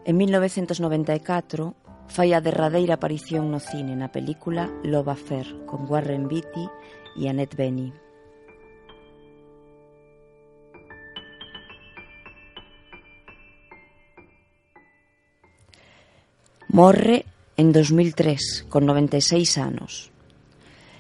[0.02, 1.78] En 1994
[2.10, 6.66] fai a derradeira aparición no cine na película Lova Fer con Warren Beatty
[7.18, 7.94] y Annette Beni.
[16.70, 17.26] Morre
[17.58, 20.12] en 2003, con 96 anos.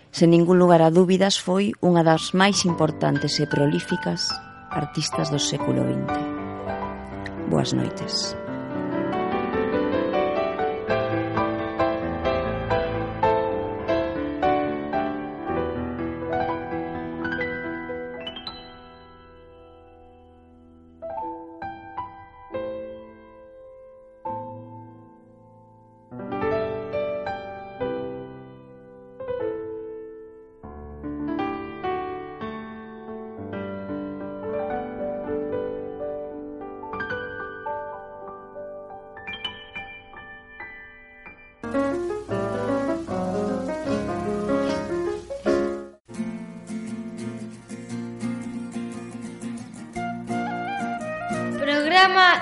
[0.09, 4.34] Sen ningún lugar a dúbidas foi unha das máis importantes e prolíficas
[4.74, 6.18] artistas do século XX.
[7.53, 8.34] Boas noites.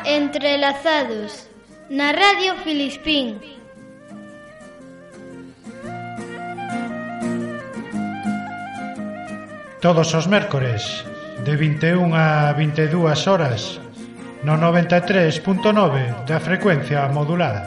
[0.05, 1.49] Entrelazados
[1.89, 3.41] na Radio Filispín.
[9.81, 11.03] Todos os mércores
[11.41, 13.81] de 21 a 22 horas
[14.45, 17.65] no 93.9 da frecuencia modulada.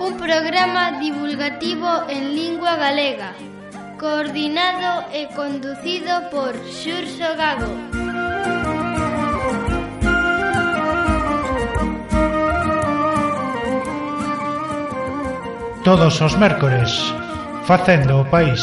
[0.00, 3.51] Un programa divulgativo en lingua galega
[4.02, 7.70] coordinado e conducido por Xurxo Gago.
[15.84, 16.90] Todos os mércores,
[17.64, 18.60] facendo o país.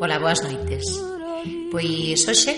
[0.00, 0.86] Ola, boas noites.
[1.74, 2.54] Pois hoxe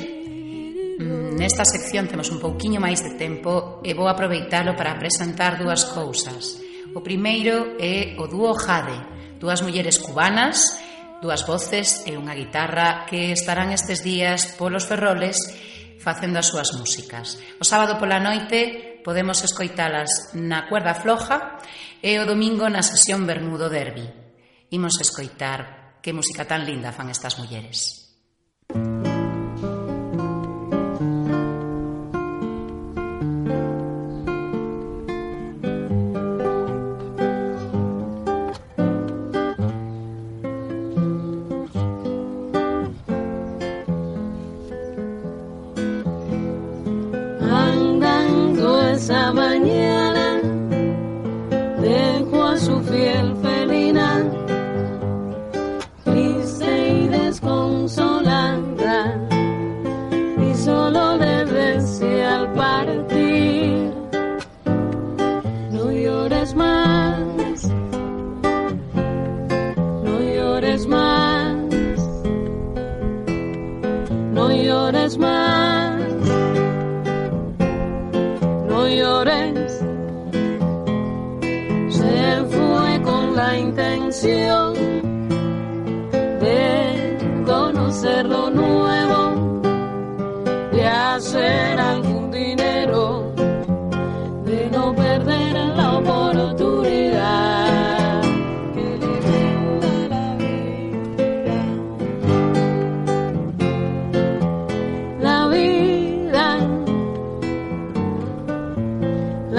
[1.01, 5.89] mm, nesta sección temos un pouquiño máis de tempo e vou aproveitalo para presentar dúas
[5.89, 6.61] cousas.
[6.93, 8.93] O primeiro é o dúo Jade,
[9.41, 10.77] dúas mulleres cubanas,
[11.25, 15.41] dúas voces e unha guitarra que estarán estes días polos ferroles
[15.97, 17.41] facendo as súas músicas.
[17.57, 21.57] O sábado pola noite podemos escoitalas na cuerda floja
[22.05, 24.05] e o domingo na sesión Bermudo Derby.
[24.77, 28.00] Imos escoitar Que música tan linda fan estas mulleres.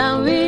[0.02, 0.41] now we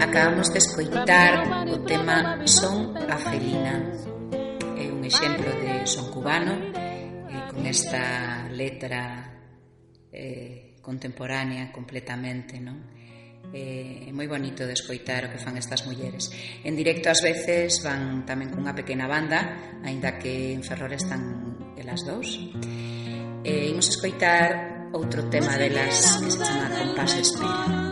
[0.00, 3.92] Acabamos de escoitar o tema Son a felina
[4.80, 6.56] É un exemplo de son cubano
[7.28, 9.28] e con esta letra
[10.12, 12.80] eh, contemporánea completamente, non?
[13.52, 16.32] eh, moi bonito de escoitar o que fan estas mulleres.
[16.64, 22.02] En directo ás veces van tamén cunha pequena banda, aínda que en Ferrol están elas
[22.08, 22.40] dous.
[23.44, 27.82] E imos escoitar outro tema delas que se chama Compás de Espera.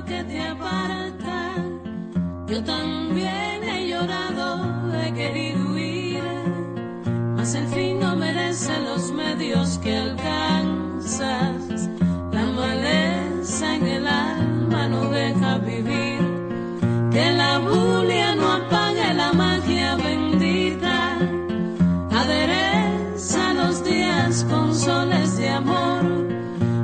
[2.50, 6.22] Yo también he llorado, he querido huir,
[7.36, 11.88] mas el fin no merece los medios que alcanzas,
[12.32, 14.39] la maleza en el aire.
[15.10, 16.20] Deja vivir,
[17.10, 21.18] que la bulia no apague la magia bendita.
[22.10, 26.04] Adereza los días con soles de amor.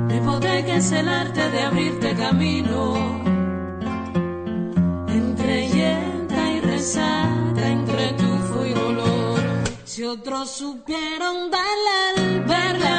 [0.07, 2.95] Mi hipoteca es el arte de abrirte camino.
[5.07, 9.39] Entre hiedra y resaca, entre tufo y dolor.
[9.85, 12.96] Si otros supieron darle al vendaval,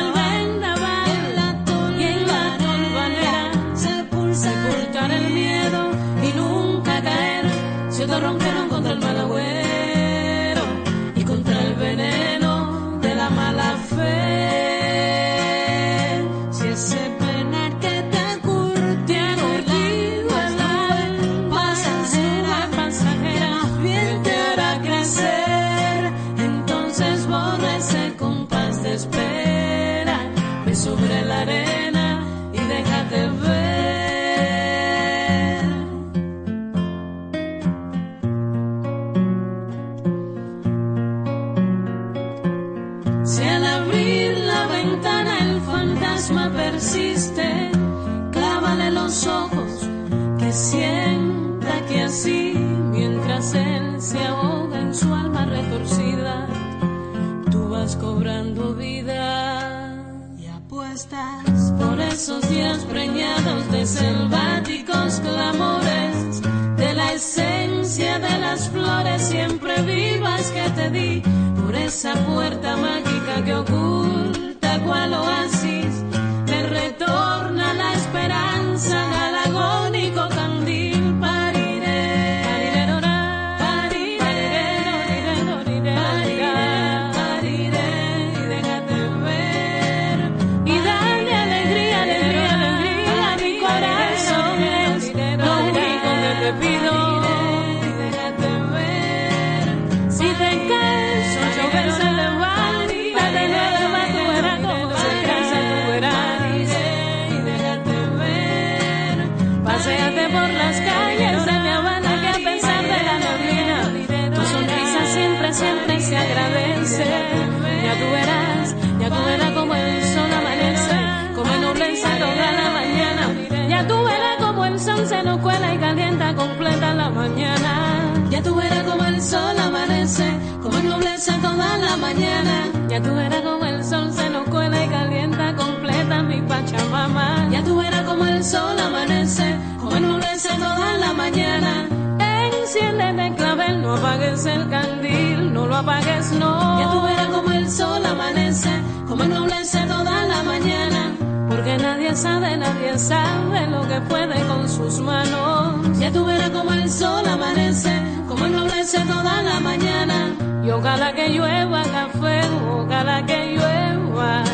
[144.58, 146.80] el candil, no lo apagues, no.
[146.80, 148.70] Ya tú verás como el sol amanece,
[149.06, 151.12] como ennoblece toda la mañana.
[151.48, 155.98] Porque nadie sabe, nadie sabe lo que puede con sus manos.
[155.98, 160.34] Ya tú verás como el sol amanece, como ennoblece toda la mañana.
[160.64, 162.40] Y ojalá que llueva café,
[162.70, 164.44] ojalá que llueva.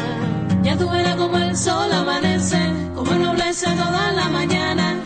[0.62, 2.60] Ya tú verás como el sol amanece,
[2.94, 4.96] como ennoblece toda la mañana.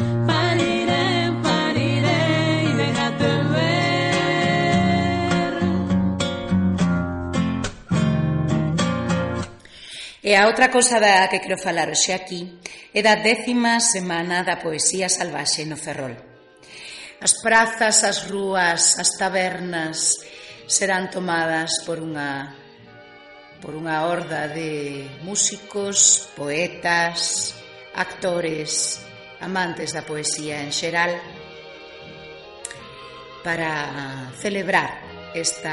[10.29, 12.61] E a outra cousa da que quero falar hoxe aquí
[12.93, 16.12] é da décima semana da poesía salvaxe no Ferrol.
[17.16, 20.20] As prazas, as rúas, as tabernas
[20.68, 22.53] serán tomadas por unha
[23.64, 27.57] por unha horda de músicos, poetas,
[27.97, 29.01] actores,
[29.41, 31.16] amantes da poesía en xeral
[33.41, 34.93] para celebrar
[35.33, 35.72] esta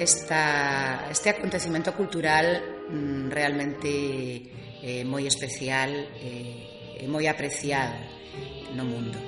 [0.00, 0.40] esta
[1.12, 3.90] este acontecimento cultural mm, realmente
[4.82, 5.90] eh, moi especial
[6.22, 7.98] eh, moi apreciada
[8.74, 9.18] no mundo.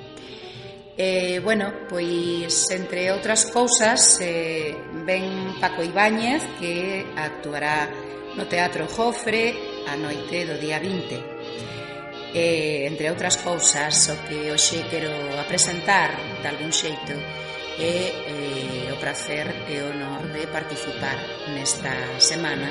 [0.99, 4.75] Eh, bueno, pois entre outras cousas eh,
[5.07, 7.87] ven Paco Ibáñez que actuará
[8.35, 9.55] no Teatro Jofre
[9.87, 12.35] a noite do día 20.
[12.35, 17.15] Eh, entre outras cousas, o que hoxe quero apresentar de algún xeito
[17.79, 21.15] é eh, o prazer e o honor de participar
[21.55, 22.69] nesta semana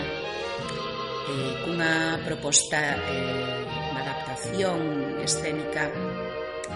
[1.28, 4.80] eh, cunha proposta eh, unha adaptación
[5.20, 5.92] escénica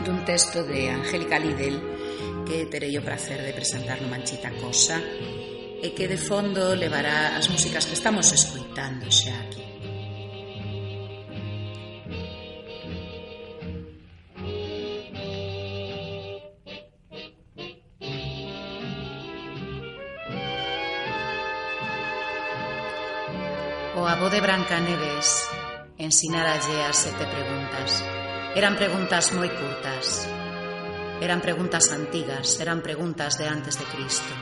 [0.05, 1.79] dun texto de Angélica Lidl
[2.45, 5.01] que terei o placer de presentar no Manchita Cosa
[5.83, 9.62] e que de fondo levará as músicas que estamos escuitando xa aquí.
[24.03, 25.47] o avó de Brancaneves
[25.95, 28.03] ensinarálle as sete preguntas.
[28.59, 30.27] Eran preguntas moi curtas.
[31.23, 34.35] Eran preguntas antigas, eran preguntas de antes de Cristo.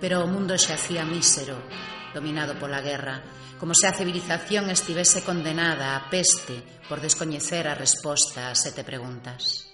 [0.00, 1.60] Pero o mundo xa hacía mísero,
[2.16, 3.20] dominado pola guerra,
[3.60, 9.69] como se a civilización estivese condenada á peste por descoñecer a resposta a sete preguntas.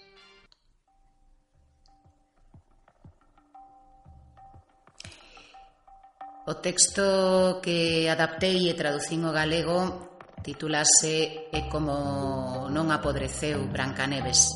[6.47, 10.15] O texto que adaptei e traducín ao galego
[10.47, 14.47] titulase É como non apodreceu Brancaneves.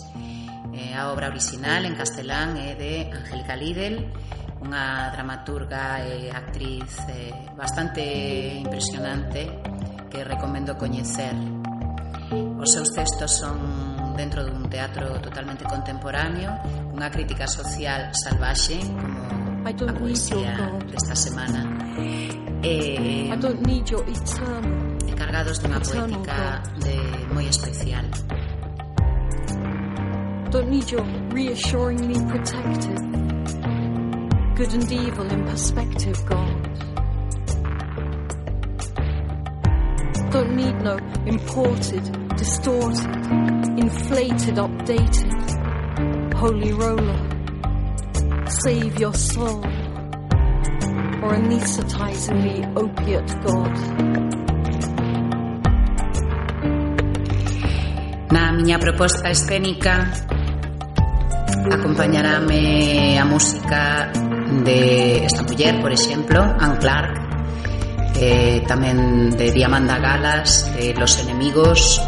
[0.70, 4.07] A obra original en castelán é de Angélica Lidl,
[4.62, 8.07] unha dramaturga e actriz eh, bastante
[8.62, 9.51] impresionante
[10.07, 11.34] que recomendo coñecer.
[12.55, 16.55] Os seus textos son dentro dun teatro totalmente contemporáneo,
[16.95, 21.64] unha crítica social salvaxe, como a poesía desta semana.
[22.62, 26.96] Eh, I don't need your eternal cargados dunha poética de
[27.32, 28.04] moi especial.
[30.50, 33.00] Don't need your reassuringly protective,
[34.56, 36.68] good and evil in perspective, God.
[40.32, 40.96] Don't need no
[41.26, 42.04] imported,
[42.36, 43.11] distorted,
[43.78, 47.39] inflated, updated, holy roller.
[48.51, 49.62] save your soul,
[51.22, 53.74] or anesthetizing opiate god.
[58.30, 60.11] Na miña proposta escénica
[61.70, 64.11] acompañarame a música
[64.64, 67.14] de esta muller, por exemplo, Anne Clark,
[68.18, 72.03] eh, tamén de Diamanda Galas, de Los Enemigos,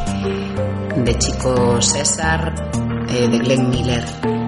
[0.99, 2.51] de Chico César,
[3.07, 4.42] eh, de Glenn Miller.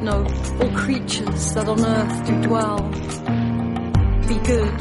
[0.00, 0.24] No
[0.60, 2.78] all creatures that on earth do dwell
[4.28, 4.80] be good,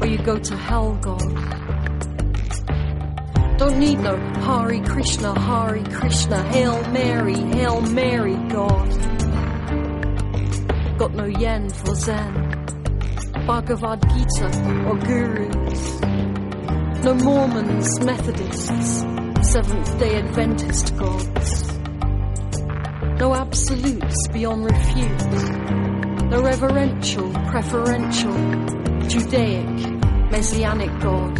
[0.00, 1.18] or you go to hell, God.
[3.58, 8.88] Don't need no Hari Krishna, Hari Krishna, Hail Mary, Hail Mary, God.
[10.98, 12.32] Got no yen for Zen,
[13.46, 14.46] Bhagavad Gita
[14.86, 16.00] or gurus.
[17.02, 19.00] No Mormons, Methodists,
[19.50, 21.67] Seventh day Adventist gods.
[23.48, 25.18] Absolutes beyond refute
[26.28, 28.36] the reverential, preferential,
[29.08, 29.64] Judaic,
[30.30, 31.32] Messianic God.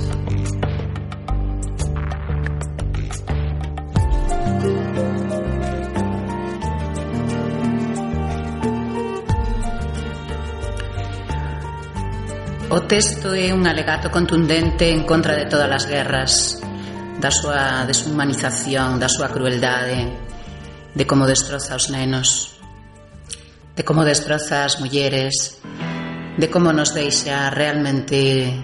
[12.70, 16.62] O texto é un alegato contundente en contra de todas as guerras,
[17.20, 20.27] da súa deshumanización, da súa crueldade,
[20.94, 22.56] de como destroza os nenos,
[23.76, 25.60] de como destroza as mulleres,
[26.38, 28.54] de como nos deixa realmente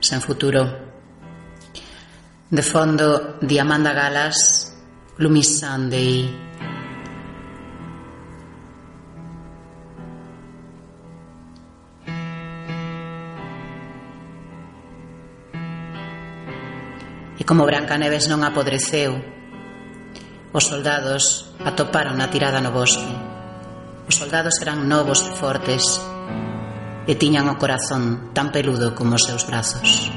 [0.00, 0.68] sen futuro.
[2.48, 4.72] De fondo, Diamanda Galas,
[5.18, 6.28] Gloomy Sunday.
[17.36, 19.33] E como Branca Neves non apodreceu,
[20.54, 23.10] Os soldados atoparon na tirada no bosque.
[24.06, 25.82] Os soldados eran novos e fortes
[27.10, 30.14] e tiñan o corazón tan peludo como os seus brazos.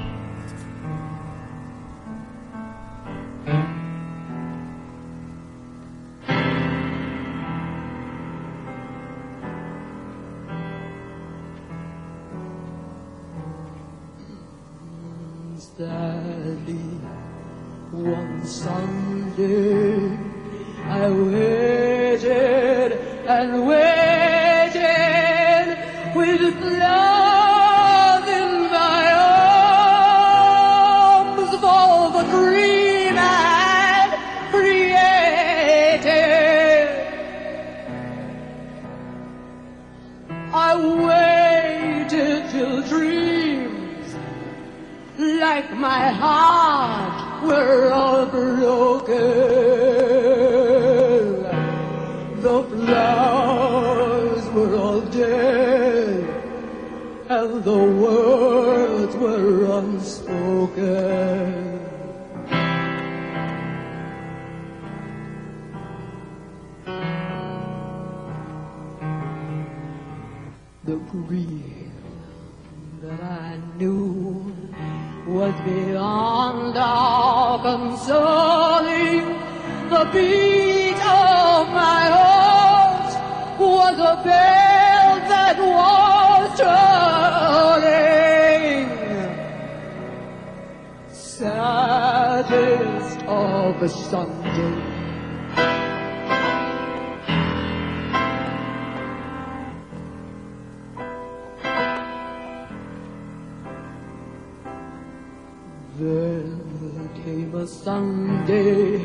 [106.00, 109.00] Then came a Sunday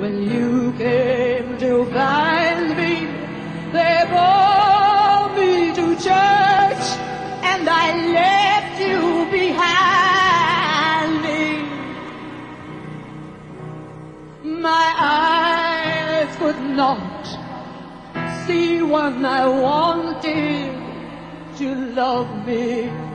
[0.00, 3.06] when you came to find me.
[3.70, 6.84] They brought me to church
[7.50, 11.44] and I left you behind me.
[14.60, 17.24] My eyes could not
[18.46, 20.74] see one I wanted
[21.58, 23.09] to love me.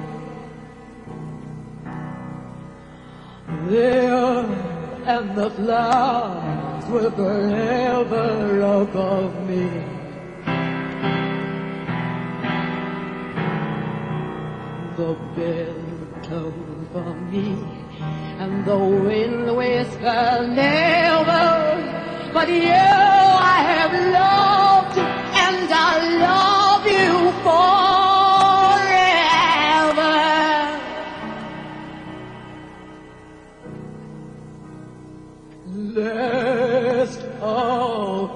[3.67, 4.45] There
[5.05, 9.67] and the flowers were forever above me.
[14.97, 15.81] The bell
[16.21, 17.57] tolled for me,
[18.37, 21.49] and the wind whispered never.
[22.33, 27.84] But you I have loved, and I love you forever.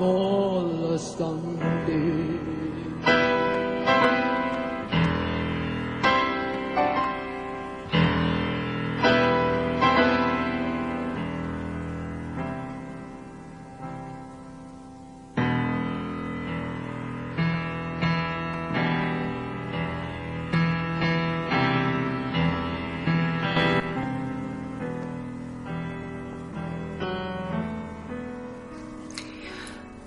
[0.02, 1.49] گلستان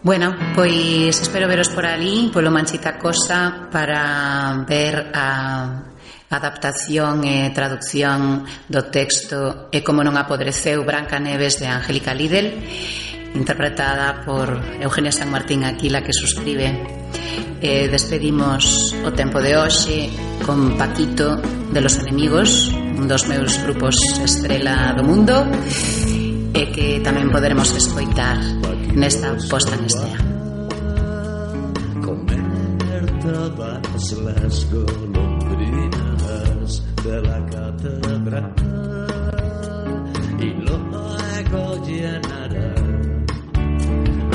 [0.03, 5.79] Bueno, pois espero veros por ali, polo Manchita Cosa, para ver a
[6.27, 12.51] adaptación e traducción do texto e como non apodreceu Branca Neves de Angélica Lidl,
[13.39, 14.51] interpretada por
[14.83, 16.75] Eugenia San Martín Aquila que suscribe.
[17.63, 20.11] E despedimos o tempo de hoxe
[20.43, 21.39] con Paquito
[21.71, 25.47] de los Enemigos, un dos meus grupos estrela do mundo,
[26.59, 28.43] e que tamén poderemos escoitar
[28.95, 30.33] nesta posta en estea.
[33.23, 36.23] todas las golondrinas
[37.05, 38.53] de la catedral
[40.41, 42.75] y luego llenará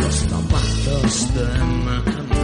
[0.02, 1.48] los zapatos de
[1.84, 2.37] mamá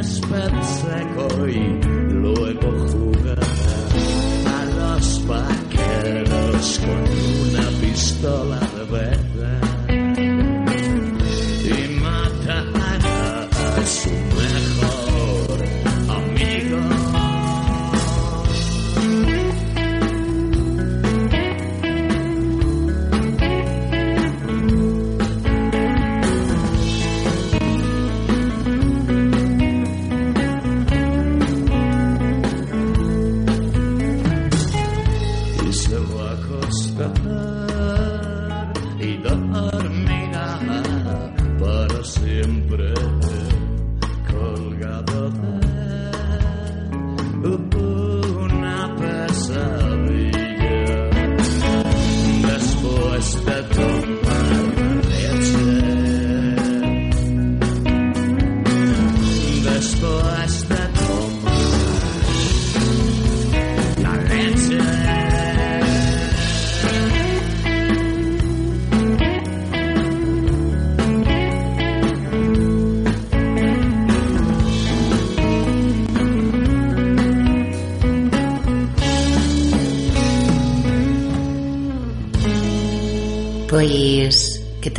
[0.00, 1.80] despensaco y
[2.12, 3.40] luego jugar
[4.46, 7.02] a los vaqueros con
[7.48, 8.69] una pistola.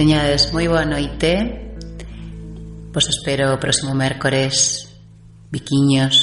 [0.02, 1.30] teñades moi boa noite.
[2.90, 4.90] Vos espero o próximo mércores.
[5.54, 6.18] Biquiños.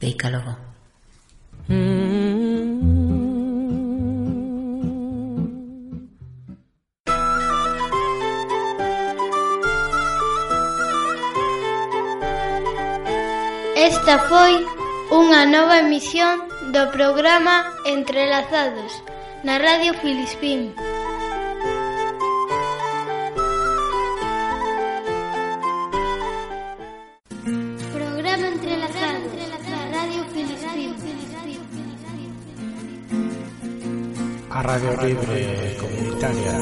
[0.00, 0.56] Beica logo.
[13.76, 14.64] Esta foi
[15.12, 16.40] unha nova emisión
[16.72, 18.96] do programa Entrelazados
[19.44, 20.72] na Radio Filispín.
[34.68, 36.52] Radio Libre Comunitaria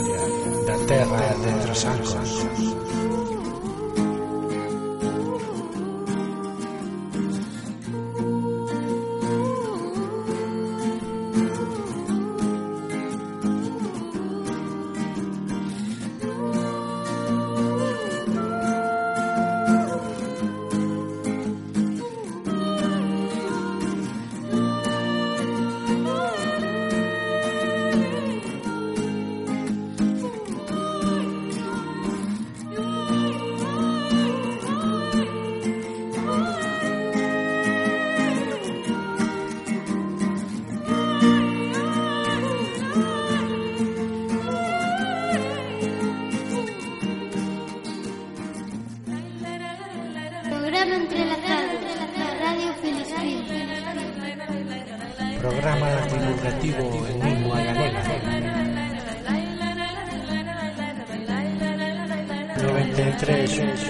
[0.65, 2.66] da Terra de Trasancos.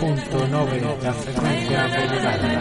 [0.00, 2.55] 106.9, la frecuencia modulada.